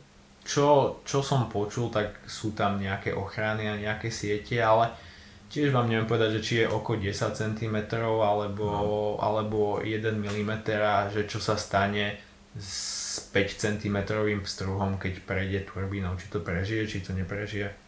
[0.46, 4.94] čo, čo som počul, tak sú tam nejaké ochrany a nejaké siete, ale
[5.52, 9.20] tiež vám neviem povedať, že či je oko 10 cm alebo, no.
[9.20, 10.52] alebo 1 mm,
[11.12, 12.22] že čo sa stane
[12.56, 13.98] s 5 cm
[14.46, 17.81] pstruhom, keď prejde turbínou, či to prežije, či to neprežije.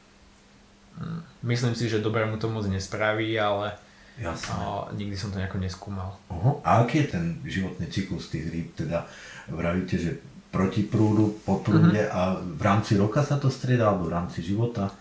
[1.44, 3.76] Myslím si, že dobre mu to moc nespraví, ale
[4.14, 4.54] Jasne.
[4.54, 6.22] A nikdy som to nejako neskúmal.
[6.30, 6.62] Uh-huh.
[6.62, 8.70] A aký je ten životný cyklus tých rýb?
[8.78, 9.10] Teda
[9.50, 10.22] vravíte, že
[10.54, 12.14] proti prúdu, po prúde uh-huh.
[12.14, 14.94] a v rámci roka sa to strieda alebo v rámci života?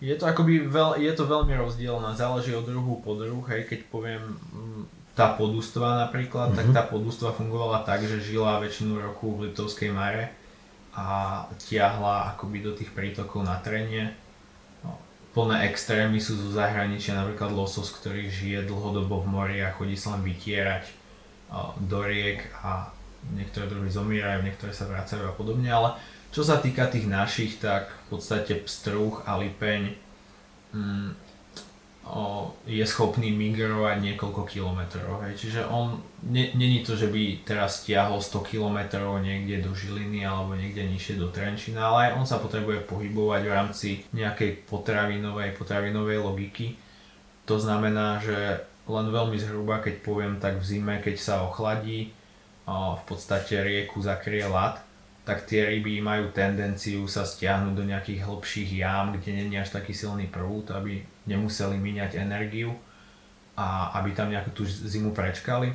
[0.00, 3.84] Je to akoby veľ, je to veľmi rozdielne, záleží od druhu po druhu, hej, keď
[3.92, 6.58] poviem hm, tá podústva napríklad, uh-huh.
[6.64, 10.32] tak tá podústva fungovala tak, že žila väčšinu roku v Litovskej mare
[10.96, 14.16] a tiahla akoby do tých prítokov na trenie
[15.30, 20.18] plné extrémy sú zo zahraničia, napríklad losos, ktorý žije dlhodobo v mori a chodí sa
[20.18, 20.90] len vytierať
[21.86, 22.90] do riek a
[23.34, 25.98] niektoré druhy zomierajú, niektoré sa vracajú a podobne, ale
[26.30, 29.98] čo sa týka tých našich, tak v podstate pstruh a lipeň
[30.74, 31.10] mm,
[32.66, 35.22] je schopný migrovať niekoľko kilometrov.
[35.22, 35.46] Hej.
[35.46, 40.90] Čiže on, není to, že by teraz stiahol 100 kilometrov niekde do Žiliny alebo niekde
[40.90, 46.74] nižšie do Trenčina, ale aj on sa potrebuje pohybovať v rámci nejakej potravinovej, potravinovej logiky.
[47.46, 52.10] To znamená, že len veľmi zhruba, keď poviem tak v zime, keď sa ochladí,
[52.70, 54.82] v podstate rieku zakrie ľad,
[55.22, 59.94] tak tie ryby majú tendenciu sa stiahnuť do nejakých hlbších jám, kde je až taký
[59.94, 62.72] silný prúd, aby nemuseli míňať energiu
[63.56, 65.72] a aby tam nejakú tú zimu prečkali.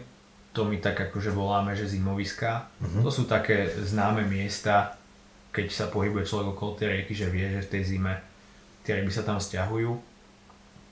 [0.56, 2.72] To my tak akože voláme, že zimoviska.
[2.80, 3.04] Uh-huh.
[3.04, 4.96] To sú také známe miesta,
[5.52, 8.14] keď sa pohybuje človek okolo tej rieky, že vie, že v tej zime
[8.88, 9.92] tie ryby sa tam stiahujú.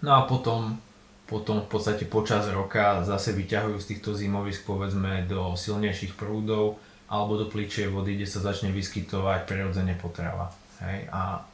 [0.04, 0.76] No a potom,
[1.24, 7.38] potom v podstate počas roka zase vyťahujú z týchto zimovisk povedzme do silnejších prúdov, alebo
[7.38, 10.50] do pličej vody, kde sa začne vyskytovať prirodzene potrava.
[10.82, 11.46] Hej, a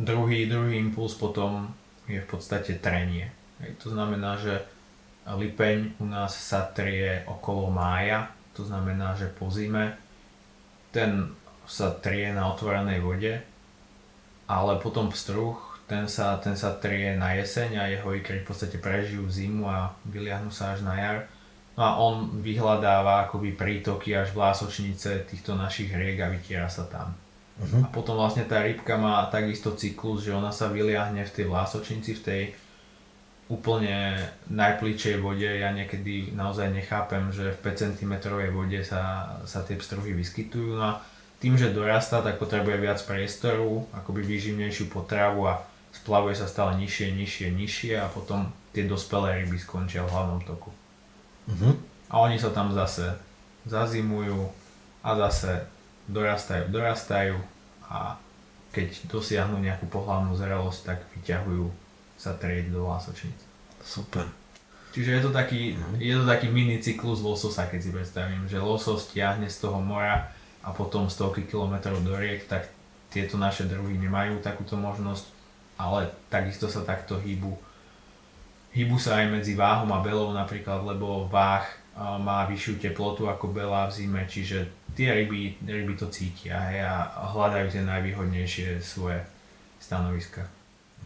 [0.00, 1.68] druhý, druhý impuls potom
[2.08, 3.32] je v podstate trenie.
[3.80, 4.60] To znamená, že
[5.24, 9.96] lipeň u nás sa trie okolo mája, to znamená, že po zime
[10.92, 11.32] ten
[11.64, 13.34] sa trie na otvorenej vode,
[14.44, 15.56] ale potom pstruh,
[15.88, 19.96] ten sa, ten sa trie na jeseň a jeho ikry v podstate prežijú zimu a
[20.04, 21.18] vyliahnu sa až na jar.
[21.74, 27.16] No a on vyhľadáva akoby prítoky až vlásočnice týchto našich riek a vytiera sa tam.
[27.54, 27.82] Uh-huh.
[27.82, 32.18] A potom vlastne tá rybka má takisto cyklus, že ona sa vyliahne v tej vlásočnici,
[32.18, 32.42] v tej
[33.46, 34.16] úplne
[34.50, 35.46] najplíčej vode.
[35.46, 38.12] Ja niekedy naozaj nechápem, že v 5 cm
[38.50, 40.80] vode sa, sa tie pstruhy vyskytujú.
[40.80, 40.92] No a
[41.38, 45.60] tým, že dorastá, tak potrebuje viac priestoru, akoby výživnejšiu potravu a
[45.92, 50.72] splavuje sa stále nižšie, nižšie, nižšie a potom tie dospelé ryby skončia v hlavnom toku.
[51.46, 51.76] Uh-huh.
[52.08, 53.14] A oni sa tam zase
[53.68, 54.48] zazimujú
[55.04, 55.68] a zase
[56.10, 57.36] dorastajú, dorastajú
[57.88, 58.18] a
[58.74, 61.66] keď dosiahnu nejakú pohľavnú zrelosť, tak vyťahujú
[62.18, 63.36] sa trieť do lásočnic.
[63.84, 64.26] Super.
[64.94, 65.98] Čiže je to taký, uh-huh.
[65.98, 70.30] je to taký mini cyklus lososa, keď si predstavím, že losos tiahne z toho mora
[70.62, 72.70] a potom stovky kilometrov do riek, tak
[73.10, 75.26] tieto naše druhy nemajú takúto možnosť,
[75.78, 77.54] ale takisto sa takto hýbu
[78.74, 81.62] Hýbu sa aj medzi váhom a belou napríklad, lebo váh
[81.94, 84.66] má vyššiu teplotu ako belá v zime, čiže
[84.98, 89.22] tie ryby, ryby to cítia hej, a hľadajú tie najvýhodnejšie svoje
[89.78, 90.42] stanoviska.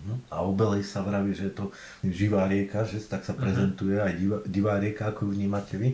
[0.01, 0.33] Mhm.
[0.33, 1.65] A u Belej sa vraví, že je to
[2.07, 3.41] živá rieka, že tak sa mhm.
[3.41, 4.09] prezentuje uh-huh.
[4.09, 5.93] aj divá, divá rieka, ako ju vnímate vy?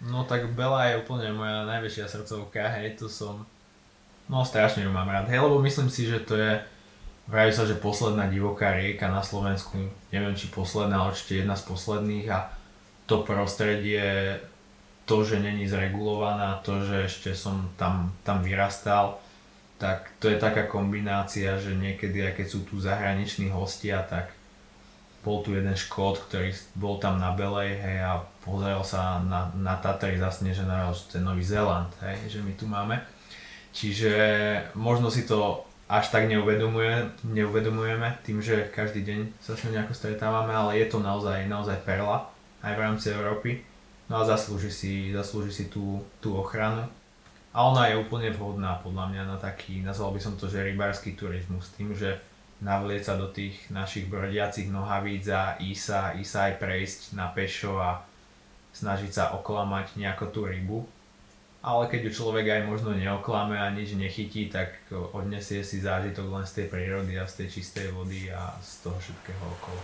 [0.00, 3.44] No tak Bela je úplne moja najväčšia srdcovka, hej, to som,
[4.32, 6.60] no strašne ju mám rád, hej, lebo myslím si, že to je,
[7.30, 9.78] Vraví sa, že posledná divoká rieka na Slovensku,
[10.10, 12.50] neviem či posledná, ale určite jedna z posledných a
[13.10, 14.38] to prostredie,
[15.02, 19.18] to, že není zregulovaná, to, že ešte som tam, tam vyrastal,
[19.82, 24.30] tak to je taká kombinácia, že niekedy aj keď sú tu zahraniční hostia, tak
[25.26, 29.74] bol tu jeden škód, ktorý bol tam na Belej, hej, a pozrel sa na, na
[29.74, 33.02] Tatry zasnežené, že to Nový Zéland, hej, že my tu máme.
[33.74, 34.14] Čiže
[34.78, 39.94] možno si to až tak neuvedomuje, neuvedomujeme tým, že každý deň sa s ňou nejako
[39.98, 43.50] stretávame, ale je to naozaj, naozaj perla aj v rámci Európy.
[44.10, 46.86] No a zaslúži si, zaslúži si tú, tú ochranu.
[47.50, 51.18] A ona je úplne vhodná podľa mňa na taký, nazval by som to, že rybársky
[51.18, 52.22] turizmus, tým, že
[52.62, 57.74] navlieť sa do tých našich brodiacich nohavíc a ísť sa, ísť aj prejsť na pešo
[57.82, 58.06] a
[58.70, 60.86] snažiť sa oklamať nejako tú rybu
[61.60, 64.80] ale keď ju človek aj možno neoklame a nič nechytí, tak
[65.12, 68.96] odnesie si zážitok len z tej prírody a z tej čistej vody a z toho
[68.96, 69.80] všetkého okolo.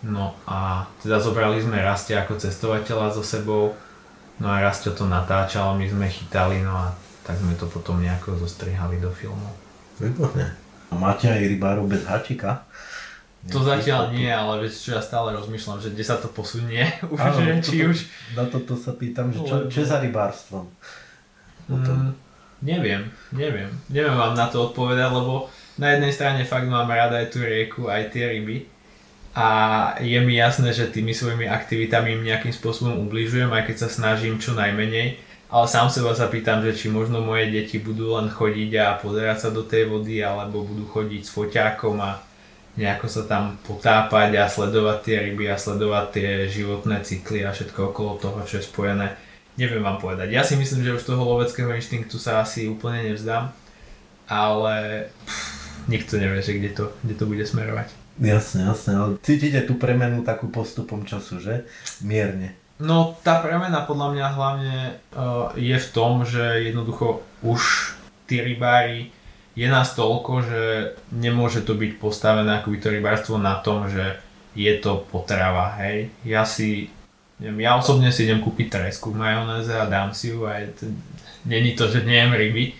[0.05, 3.73] No a teda zobrali sme Rastia ako cestovateľa so sebou.
[4.37, 6.93] No a Rastio to natáčal, my sme chytali, no a
[7.25, 9.49] tak sme to potom nejako zostrihali do filmu.
[9.97, 10.53] Výborne.
[10.93, 12.61] Máte aj rybárov bez háčika?
[13.49, 16.81] To zatiaľ nie, ale vieš čo, ja stále rozmýšľam, že kde sa to posunie,
[17.13, 17.97] už, Áno, že, či toto, už...
[18.33, 20.65] Na toto sa pýtam, že čo, čo je za rybárstvom?
[21.69, 22.13] Mm,
[22.61, 23.69] neviem, neviem.
[23.89, 25.49] Neviem vám na to odpovedať, lebo
[25.81, 28.74] na jednej strane fakt mám rada aj tú rieku, aj tie ryby.
[29.36, 29.47] A
[29.99, 34.39] je mi jasné, že tými svojimi aktivitami im nejakým spôsobom ubližujem, aj keď sa snažím
[34.39, 35.19] čo najmenej.
[35.51, 39.38] Ale sám seba sa pýtam, že či možno moje deti budú len chodiť a pozerať
[39.45, 42.23] sa do tej vody, alebo budú chodiť s foťákom a
[42.79, 47.91] nejako sa tam potápať a sledovať tie ryby a sledovať tie životné cykly a všetko
[47.91, 49.19] okolo toho, čo je spojené.
[49.55, 50.31] Neviem vám povedať.
[50.31, 53.51] Ja si myslím, že už toho loveckého inštinktu sa asi úplne nevzdám,
[54.27, 55.39] ale pff,
[55.88, 58.04] nikto nevie, že kde to, kde to bude smerovať.
[58.16, 61.68] Jasne, jasne, ale cítite tú premenu takú postupom času, že?
[61.99, 62.55] Mierne.
[62.80, 64.76] No tá premena podľa mňa hlavne
[65.16, 67.95] uh, je v tom, že jednoducho už
[68.28, 69.16] tí rybári
[69.55, 70.61] je nás toľko, že
[71.16, 74.20] nemôže to byť postavené akoby to rybárstvo na tom, že
[74.55, 76.11] je to potrava, hej.
[76.28, 76.91] Ja si,
[77.39, 80.91] neviem, ja osobne si idem kúpiť tresku v majonéze a dám si ju a je
[81.47, 82.76] není to, že nejem ryby,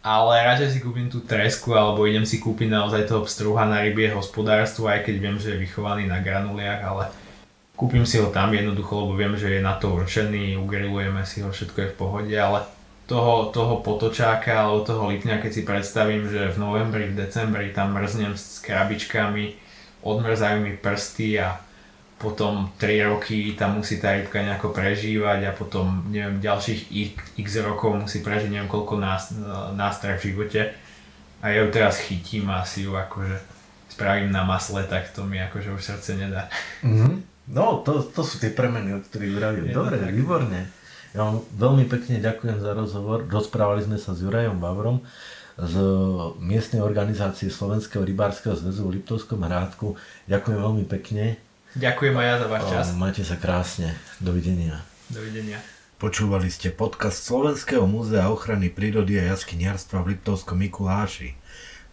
[0.00, 4.08] ale radšej si kúpim tú tresku alebo idem si kúpiť naozaj toho pstruha na rybie
[4.12, 7.04] hospodárstvo, aj keď viem, že je vychovaný na granuliach, ale
[7.76, 11.52] kúpim si ho tam jednoducho, lebo viem, že je na to určený, ugrilujeme si ho,
[11.52, 12.64] všetko je v pohode, ale
[13.04, 17.92] toho, toho potočáka alebo toho lipňa, keď si predstavím, že v novembri, v decembri tam
[17.92, 19.58] mrznem s krabičkami,
[20.00, 21.60] odmrzajú mi prsty a
[22.20, 27.48] potom 3 roky tam musí tá rybka nejako prežívať a potom neviem, ďalších x, x
[27.64, 29.32] rokov musí prežiť neviem koľko nás,
[29.72, 30.76] nástrah v živote
[31.40, 33.40] a ja ju teraz chytím a si ju akože
[33.88, 36.52] spravím na masle, tak to mi akože už srdce nedá.
[36.84, 37.12] Mm-hmm.
[37.50, 39.72] No, to, to sú tie premeny, o ktorých vravím.
[39.72, 40.14] Dobre, tak.
[40.14, 40.70] výborne.
[41.10, 43.26] Ja vám veľmi pekne ďakujem za rozhovor.
[43.26, 45.02] Rozprávali sme sa s Jurajom Bavrom
[45.58, 45.74] z
[46.38, 49.98] miestnej organizácie Slovenského rybárskeho zväzu v Liptovskom Hrádku.
[50.30, 51.49] Ďakujem veľmi pekne.
[51.78, 52.86] Ďakujem aj ja za váš čas.
[52.98, 53.94] Majte sa krásne.
[54.18, 54.82] Dovidenia.
[55.06, 55.62] Dovidenia.
[56.02, 61.38] Počúvali ste podcast Slovenského múzea ochrany prírody a jaskyniarstva v Liptovskom Mikuláši.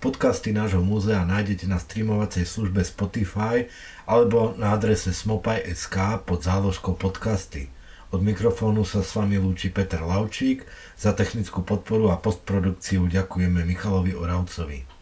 [0.02, 3.70] Podcasty nášho múzea nájdete na streamovacej službe Spotify
[4.10, 7.70] alebo na adrese smopaj.sk pod záložkou podcasty.
[8.10, 10.66] Od mikrofónu sa s vami lúči Peter Laučík,
[10.98, 14.97] za technickú podporu a postprodukciu ďakujeme Michalovi Oravcovi.